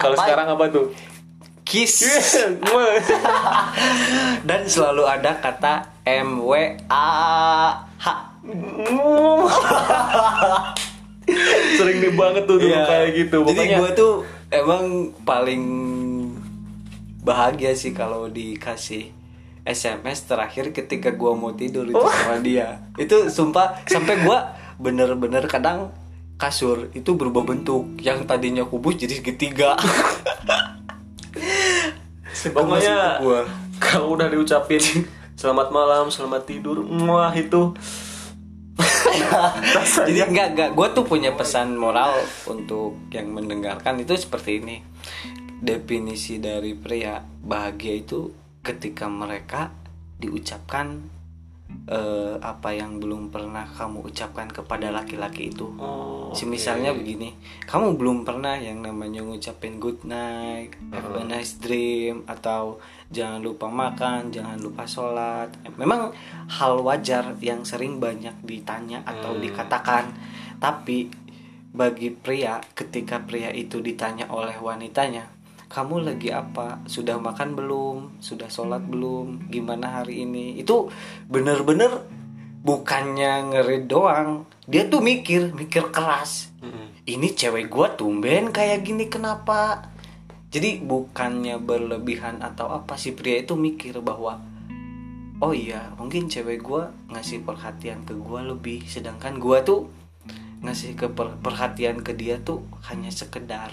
[0.01, 0.25] Kalau Apa?
[0.25, 0.89] sekarang apa tuh?
[1.69, 2.01] Kiss.
[4.41, 6.51] Dan selalu ada kata M W
[6.89, 7.07] A
[7.95, 8.05] H.
[11.77, 12.83] Sering nih banget tuh dulu Iya.
[12.83, 13.37] kayak gitu.
[13.39, 14.13] Jadi Pokoknya gue tuh
[14.49, 14.83] emang
[15.21, 15.63] paling
[17.21, 19.11] bahagia sih kalau dikasih
[19.61, 22.09] SMS terakhir ketika gua mau tidur itu Oh.
[22.09, 22.81] sama dia.
[22.97, 25.93] Itu sumpah sampai gua bener-bener kadang
[26.35, 29.75] kasur itu berubah bentuk yang tadinya kubus jadi segitiga.
[32.47, 33.19] pokoknya
[33.83, 34.79] kalau udah diucapin
[35.39, 37.75] selamat malam, selamat tidur, wah itu.
[40.07, 40.69] Jadi enggak enggak.
[40.71, 42.15] Gue tuh punya pesan moral
[42.47, 44.77] untuk yang mendengarkan itu seperti ini.
[45.59, 48.31] Definisi dari pria bahagia itu
[48.63, 49.75] ketika mereka
[50.19, 51.18] diucapkan
[51.89, 55.69] eh, apa yang belum pernah kamu ucapkan kepada laki-laki itu.
[55.77, 57.33] Oh, Si misalnya begini,
[57.65, 62.77] kamu belum pernah yang namanya ngucapin good night, have a nice dream atau
[63.09, 65.49] jangan lupa makan, jangan lupa sholat.
[65.77, 66.13] Memang
[66.49, 70.13] hal wajar yang sering banyak ditanya atau dikatakan.
[70.61, 71.09] Tapi
[71.69, 75.38] bagi pria, ketika pria itu ditanya oleh wanitanya,
[75.69, 76.81] kamu lagi apa?
[76.89, 77.97] Sudah makan belum?
[78.19, 79.53] Sudah sholat belum?
[79.53, 80.57] Gimana hari ini?
[80.57, 80.89] Itu
[81.29, 82.03] bener-bener
[82.59, 86.51] bukannya ngeri doang dia tuh mikir mikir keras
[87.07, 89.87] ini cewek gua tumben kayak gini kenapa
[90.51, 94.43] jadi bukannya berlebihan atau apa si pria itu mikir bahwa
[95.39, 99.87] oh iya mungkin cewek gua ngasih perhatian ke gua lebih sedangkan gua tuh
[100.59, 103.71] ngasih ke per- perhatian ke dia tuh hanya sekedar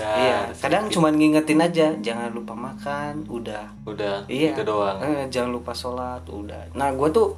[0.00, 3.68] iya kadang cuman ngingetin aja jangan lupa makan udah.
[3.84, 4.56] Udah iya.
[4.56, 4.98] itu doang.
[5.04, 6.72] Eh, jangan lupa sholat udah.
[6.72, 7.36] Nah gue tuh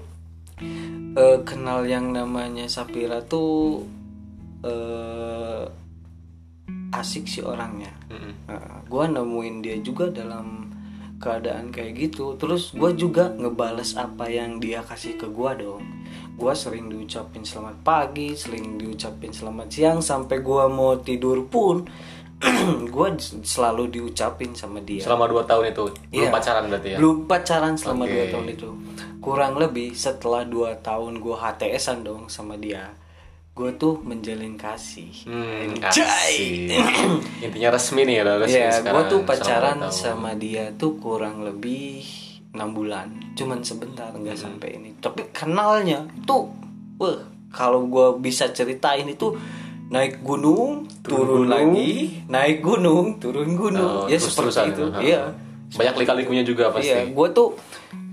[1.18, 3.82] eh, kenal yang namanya Sapira tuh
[4.62, 5.64] eh
[6.94, 7.90] asik sih orangnya.
[8.06, 8.86] Mm-mm.
[8.86, 10.70] gue nemuin dia juga dalam
[11.18, 12.38] keadaan kayak gitu.
[12.38, 15.82] Terus gue juga ngebales apa yang dia kasih ke gue dong.
[16.34, 21.86] Gue sering diucapin selamat pagi sering diucapin selamat siang sampai gue mau tidur pun
[22.90, 23.08] gue
[23.40, 26.30] selalu diucapin sama dia selama dua tahun itu belum Iya.
[26.30, 28.12] pacaran berarti ya belum pacaran selama Oke.
[28.12, 28.68] dua tahun itu
[29.18, 32.92] kurang lebih setelah dua tahun gue HTSan dong sama dia
[33.50, 36.74] gue tuh menjalin kasih Hmm, asik.
[37.44, 42.02] Intinya resmi nih ya, resmi Iya, gue tuh pacaran sama dia tuh kurang lebih
[42.50, 44.44] enam bulan, cuman sebentar nggak Hmm.
[44.50, 44.90] sampai ini.
[44.96, 46.50] Tapi kenalnya tuh,
[46.96, 47.14] wah
[47.48, 49.38] kalau gue bisa ceritain itu
[49.94, 51.46] naik gunung, turun, gunung.
[51.46, 54.84] lagi, naik gunung, turun gunung, Oh, ya terus-terusan seperti itu.
[54.90, 55.00] ya.
[55.00, 55.22] Iya,
[55.70, 56.90] Banyak lika-likunya juga pasti.
[56.90, 57.06] iya.
[57.06, 57.54] Gue tuh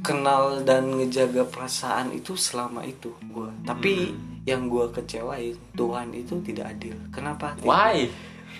[0.01, 3.49] kenal dan ngejaga perasaan itu selama itu gue.
[3.63, 4.41] Tapi Hmm.
[4.43, 6.97] yang gue kecewain Tuhan itu tidak adil.
[7.09, 7.53] Kenapa?
[7.61, 8.09] Why?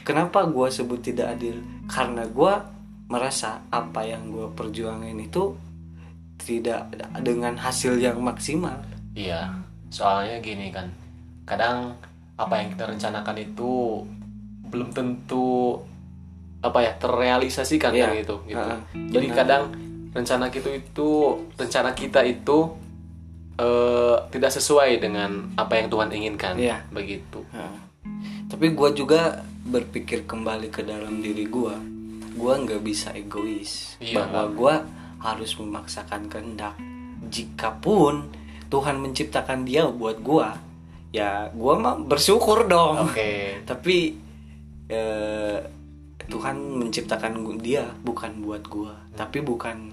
[0.01, 1.57] Kenapa gue sebut tidak adil?
[1.85, 2.53] Karena gue
[3.05, 5.53] merasa apa yang gue perjuangin itu
[6.37, 8.81] tidak dengan hasil yang maksimal.
[9.13, 9.51] Iya,
[9.89, 10.89] soalnya gini kan,
[11.43, 11.93] kadang
[12.35, 14.01] apa yang kita rencanakan itu
[14.67, 15.77] belum tentu
[16.61, 18.05] apa ya terrealisasikan Iya.
[18.05, 18.35] kan gitu.
[18.45, 18.59] gitu.
[18.61, 19.37] Heeh, Jadi benar.
[19.37, 19.63] kadang
[20.11, 21.09] rencana kita itu
[21.55, 22.57] rencana kita itu
[23.53, 26.55] eh, tidak sesuai dengan apa yang Tuhan inginkan.
[26.55, 26.81] Iya.
[26.89, 27.45] Begitu.
[27.51, 27.77] Nah,
[28.47, 31.75] tapi gue juga berpikir kembali ke dalam diri gue.
[32.31, 34.23] Gue nggak bisa egois Iya.
[34.23, 34.75] bahwa gue
[35.19, 36.73] harus memaksakan kehendak.
[37.29, 38.33] Jikapun
[38.67, 40.47] Tuhan menciptakan dia buat gue,
[41.11, 43.11] ya gue mah bersyukur dong.
[43.11, 43.55] Oke.
[43.69, 44.15] tapi
[44.87, 45.59] eh,
[46.31, 49.91] Tuhan menciptakan dia bukan buat gua tapi bukan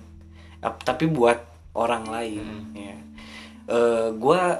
[0.62, 1.38] ap- tapi buat
[1.74, 2.96] orang lain ya
[3.68, 4.57] Eh, gua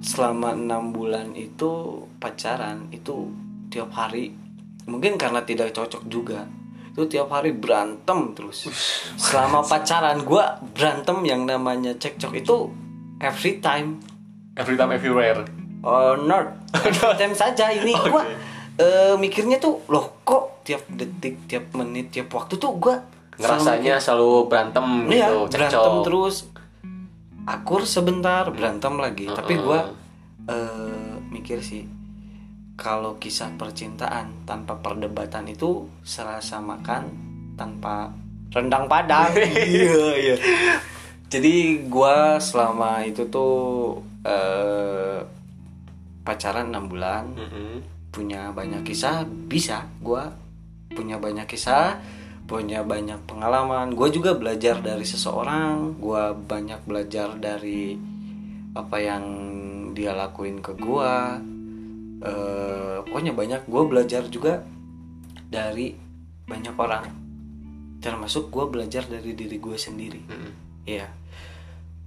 [0.00, 3.28] selama enam bulan itu pacaran itu
[3.68, 4.32] tiap hari
[4.88, 6.48] mungkin karena tidak cocok juga
[6.88, 8.64] itu tiap hari berantem terus
[9.20, 12.72] selama pacaran gua berantem yang namanya cekcok itu
[13.20, 14.00] every time
[14.54, 15.42] Every time everywhere.
[15.84, 16.48] Oh, not.
[17.14, 18.24] Time saja ini gua
[18.74, 22.96] eh, mikirnya tuh loh kok tiap detik, tiap menit, tiap waktu tuh gua
[23.34, 26.36] Ngerasanya selalu berantem selalu- iya, gitu, berantem terus.
[27.44, 29.28] Akur sebentar, berantem lagi.
[29.28, 29.62] Tapi Uh-uh.
[29.62, 29.80] gua
[30.48, 31.84] eh, mikir sih
[32.74, 37.12] kalau kisah percintaan tanpa perdebatan itu serasa makan
[37.54, 38.10] tanpa
[38.50, 39.30] rendang padang.
[39.36, 40.36] Iya, iya.
[41.26, 45.18] Jadi gua selama itu tuh eh,
[46.24, 47.84] pacaran 6 bulan, Mm-mm.
[48.08, 50.32] punya banyak kisah, bisa gua
[50.94, 52.00] punya banyak kisah,
[52.48, 53.92] punya banyak pengalaman.
[53.92, 57.98] Gua juga belajar dari seseorang, gua banyak belajar dari
[58.74, 59.24] apa yang
[59.92, 61.36] dia lakuin ke gua.
[62.24, 64.64] Eh, pokoknya banyak gua belajar juga
[65.52, 65.92] dari
[66.48, 67.06] banyak orang.
[68.00, 70.22] Termasuk gua belajar dari diri gue sendiri.
[70.24, 70.52] Mm-mm.
[70.88, 71.08] Iya.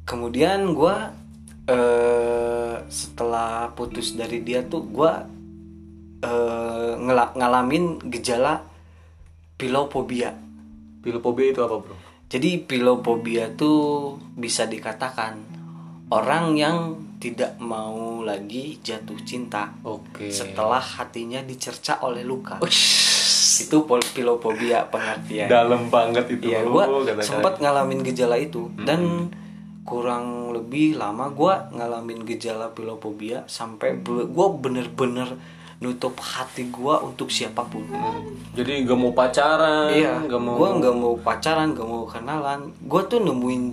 [0.08, 1.14] Kemudian gua
[1.68, 2.57] eh
[2.88, 5.24] setelah putus dari dia tuh gua
[6.18, 8.66] eh ngela- ngalamin gejala
[9.56, 10.34] pilofobia.
[11.00, 11.96] Pilofobia itu apa, Bro?
[12.28, 13.80] Jadi pilofobia tuh
[14.34, 15.40] bisa dikatakan
[16.10, 16.78] orang yang
[17.18, 20.30] tidak mau lagi jatuh cinta Oke.
[20.30, 22.60] setelah hatinya dicerca oleh luka.
[23.58, 25.50] Itu pol- pilofobia pengertian.
[25.50, 26.52] dalam banget itu.
[26.52, 26.84] Iya, gue
[27.22, 29.32] sempat ngalamin gejala itu dan
[29.88, 35.40] kurang lebih lama gue ngalamin gejala pilofobia sampai gue bener-bener
[35.78, 37.86] nutup hati gue untuk siapa pun.
[38.52, 40.58] Jadi gak mau pacaran, Iya, gak mau.
[40.58, 42.74] gue nggak mau pacaran, nggak mau kenalan.
[42.82, 43.64] Gue tuh nemuin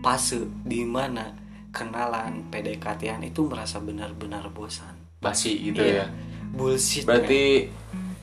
[0.00, 1.36] fase di mana
[1.70, 4.96] kenalan PDKT-an itu merasa benar-benar bosan.
[5.20, 6.02] basi gitu Iya.
[6.02, 6.06] ya.
[6.50, 7.04] Bullshit.
[7.04, 7.68] Berarti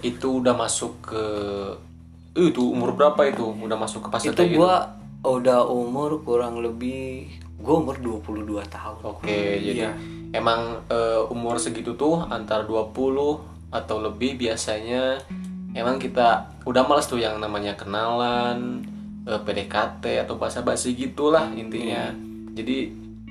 [0.02, 1.24] itu udah masuk ke
[2.34, 3.46] Eh, itu umur berapa itu?
[3.46, 4.62] Udah masuk ke fase itu gitu?
[4.62, 4.74] gue
[5.22, 7.28] udah umur kurang lebih
[7.58, 9.02] gue umur 22 tahun.
[9.04, 9.92] Oke, jadi Iya.
[10.32, 15.20] emang eh, umur segitu tuh antara 20 atau lebih biasanya
[15.74, 18.86] emang kita udah males tuh yang namanya kenalan,
[19.26, 22.14] eh, PDKT atau basa-basi gitulah intinya.
[22.14, 22.54] Iya.
[22.54, 22.78] Jadi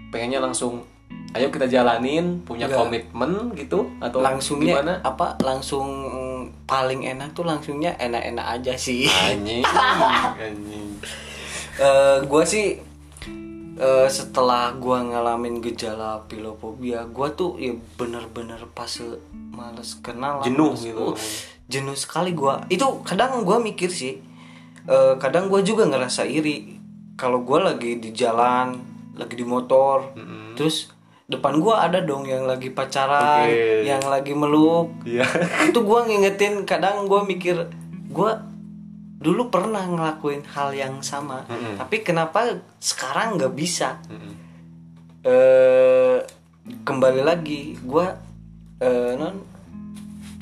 [0.09, 0.83] pengennya langsung
[1.33, 2.81] ayo kita jalanin, punya Enggak.
[2.83, 4.95] komitmen gitu atau langsungnya gimana?
[5.03, 9.61] apa langsung mm, paling enak tuh langsungnya enak-enak aja sih Anjing,
[10.41, 10.89] anjing.
[12.23, 12.67] Gue sih
[13.77, 18.89] eh, setelah gue ngalamin gejala pilofobia gue tuh ya bener-bener pas
[19.53, 21.05] males kenal Jenuh males- gitu.
[21.13, 21.17] uh,
[21.67, 24.23] jenuh sekali gua itu kadang gua mikir sih
[24.87, 26.79] eh, kadang gua juga ngerasa iri
[27.19, 28.79] kalau gua lagi di jalan
[29.19, 30.15] lagi di motor
[30.55, 30.93] terus
[31.27, 33.83] depan gua ada dong yang lagi pacaran Oke.
[33.83, 35.27] yang lagi meluk Iya.
[35.67, 37.67] itu gua ngingetin kadang gua mikir
[38.15, 38.47] gua
[39.17, 41.81] dulu pernah ngelakuin hal yang sama Mm-mm.
[41.81, 44.33] tapi kenapa sekarang nggak bisa Mm-mm.
[45.25, 46.19] eh
[46.85, 48.13] kembali lagi gua
[48.79, 49.57] eh non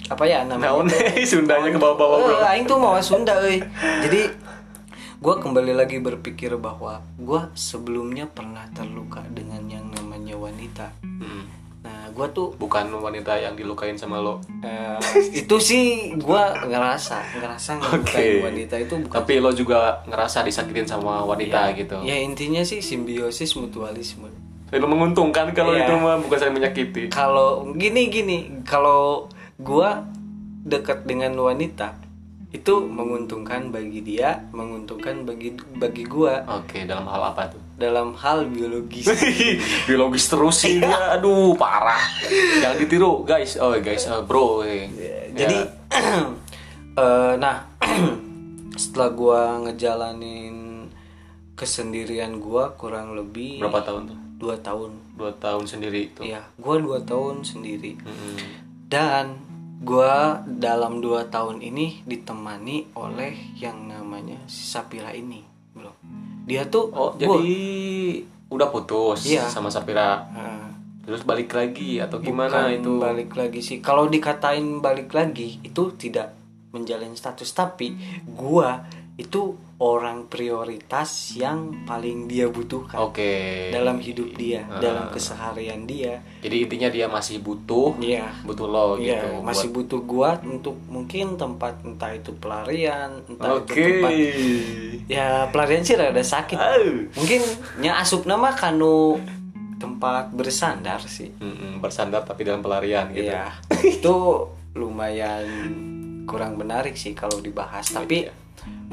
[0.05, 0.87] apa ya namanya Naon
[1.31, 2.37] Sundanya ke bawah-bawah bro.
[2.37, 3.65] Eh, aing tuh mau Sunda euy.
[4.05, 4.29] Jadi
[5.17, 10.93] gua kembali lagi berpikir bahwa gua sebelumnya pernah terluka dengan yang namanya wanita.
[11.01, 11.25] Mm.
[11.25, 11.54] Nah,
[12.15, 14.39] gua tuh Bukan wanita yang dilukain sama lo.
[14.61, 14.97] eh,
[15.35, 15.85] itu sih
[16.17, 18.07] gua ngerasa, ngerasa ngelukain
[18.39, 18.45] Oke.
[18.45, 21.99] wanita itu bukan Tapi lo juga ngerasa disakitin sama wanita gitu.
[22.01, 24.31] ya intinya sih simbiosis mutualisme.
[24.71, 25.85] Lo menguntungkan kalau Iya.
[25.85, 27.03] itu mah bukan saling menyakiti.
[27.09, 30.03] Kalau gini gini, kalau gua
[30.63, 31.95] dekat dengan wanita
[32.51, 37.63] itu menguntungkan bagi dia, menguntungkan bagi bagi gua Oke, dalam hal apa tuh?
[37.75, 39.11] Dalam hal biologis.
[39.87, 41.19] Biologis terus sih dia.
[41.19, 42.01] Aduh, parah.
[42.63, 43.59] Jangan ditiru, guys.
[43.59, 44.63] Oh, guys, eh, bro.
[44.63, 44.87] eh.
[45.35, 45.59] Jadi
[45.91, 46.23] Ya.
[47.03, 47.67] eh, nah
[48.83, 50.87] setelah gua ngejalanin
[51.55, 54.19] kesendirian gua kurang lebih berapa tahun tuh?
[54.35, 54.91] dua tahun.
[55.15, 56.21] Dua tahun sendiri itu.
[56.27, 57.95] Iya, gua dua tahun sendiri.
[58.03, 58.35] Mm-mm.
[58.91, 59.39] Dan
[59.81, 65.54] gua dalam dua tahun ini ditemani oleh yang namanya si Sapira ini.
[66.45, 67.57] Dia tuh Oh, gua- jadi
[68.47, 69.45] udah putus Iya.
[69.45, 70.25] sama Sapira.
[70.29, 70.61] Nah,
[71.01, 72.93] Terus balik lagi atau gimana bukan itu?
[72.97, 76.33] balik lagi sih kalau dikatain balik lagi itu tidak
[76.71, 77.93] menjalin status tapi
[78.27, 78.81] gua
[79.15, 79.43] itu
[79.77, 83.71] orang prioritas yang paling dia butuhkan Oke.
[83.71, 84.79] dalam hidup dia Ah.
[84.81, 88.27] dalam keseharian dia Jadi intinya dia masih butuh, Iya.
[88.43, 89.29] butuh lo Iya, gitu.
[89.41, 93.71] masih buat- butuh gua untuk mungkin tempat entah itu pelarian, entah Oke.
[93.73, 94.13] itu tempat
[95.07, 96.59] ya pelarian sih rada sakit.
[96.59, 96.87] Au.
[97.15, 97.41] Mungkin
[97.79, 99.23] nya asup nama kanu
[99.77, 101.31] tempat bersandar sih.
[101.35, 103.31] Mm-mm, bersandar tapi dalam pelarian gitu.
[103.31, 103.63] Iya.
[103.85, 104.17] itu
[104.75, 105.45] lumayan
[106.25, 108.33] kurang menarik sih kalau dibahas, tapi Iya.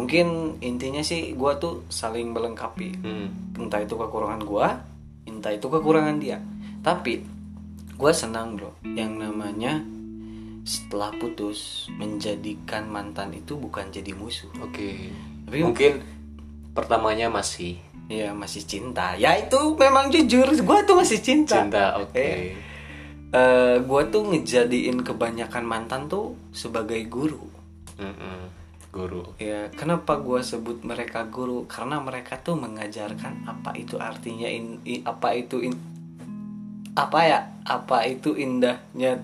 [0.02, 2.90] Mungkin intinya sih gua tuh saling melengkapi.
[2.98, 3.28] Hmm.
[3.54, 4.82] Entah itu kekurangan gua,
[5.24, 6.42] entah itu kekurangan dia.
[6.82, 7.22] Tapi
[7.94, 9.78] gua senang, Bro, yang namanya
[10.62, 14.50] setelah putus menjadikan mantan itu bukan jadi musuh.
[14.60, 15.14] Oke.
[15.46, 15.94] Tapi- Mungkin
[16.74, 17.78] pertamanya masih
[18.12, 19.16] Iya, masih cinta.
[19.16, 21.64] Ya itu memang jujur, gua tuh masih cinta.
[21.64, 21.96] cinta.
[21.96, 22.20] Oke.
[22.20, 22.52] Eh.
[23.32, 27.40] Eh, gua tuh ngejadiin kebanyakan mantan tuh sebagai guru.
[27.96, 28.52] Mm-mm.
[28.92, 29.24] Guru.
[29.40, 31.64] Ya, kenapa gua sebut mereka guru?
[31.64, 35.80] Karena mereka tuh mengajarkan apa itu artinya in, i- apa itu in,
[37.00, 37.40] apa ya?
[37.64, 39.24] Apa itu indahnya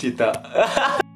[0.00, 0.32] Cita.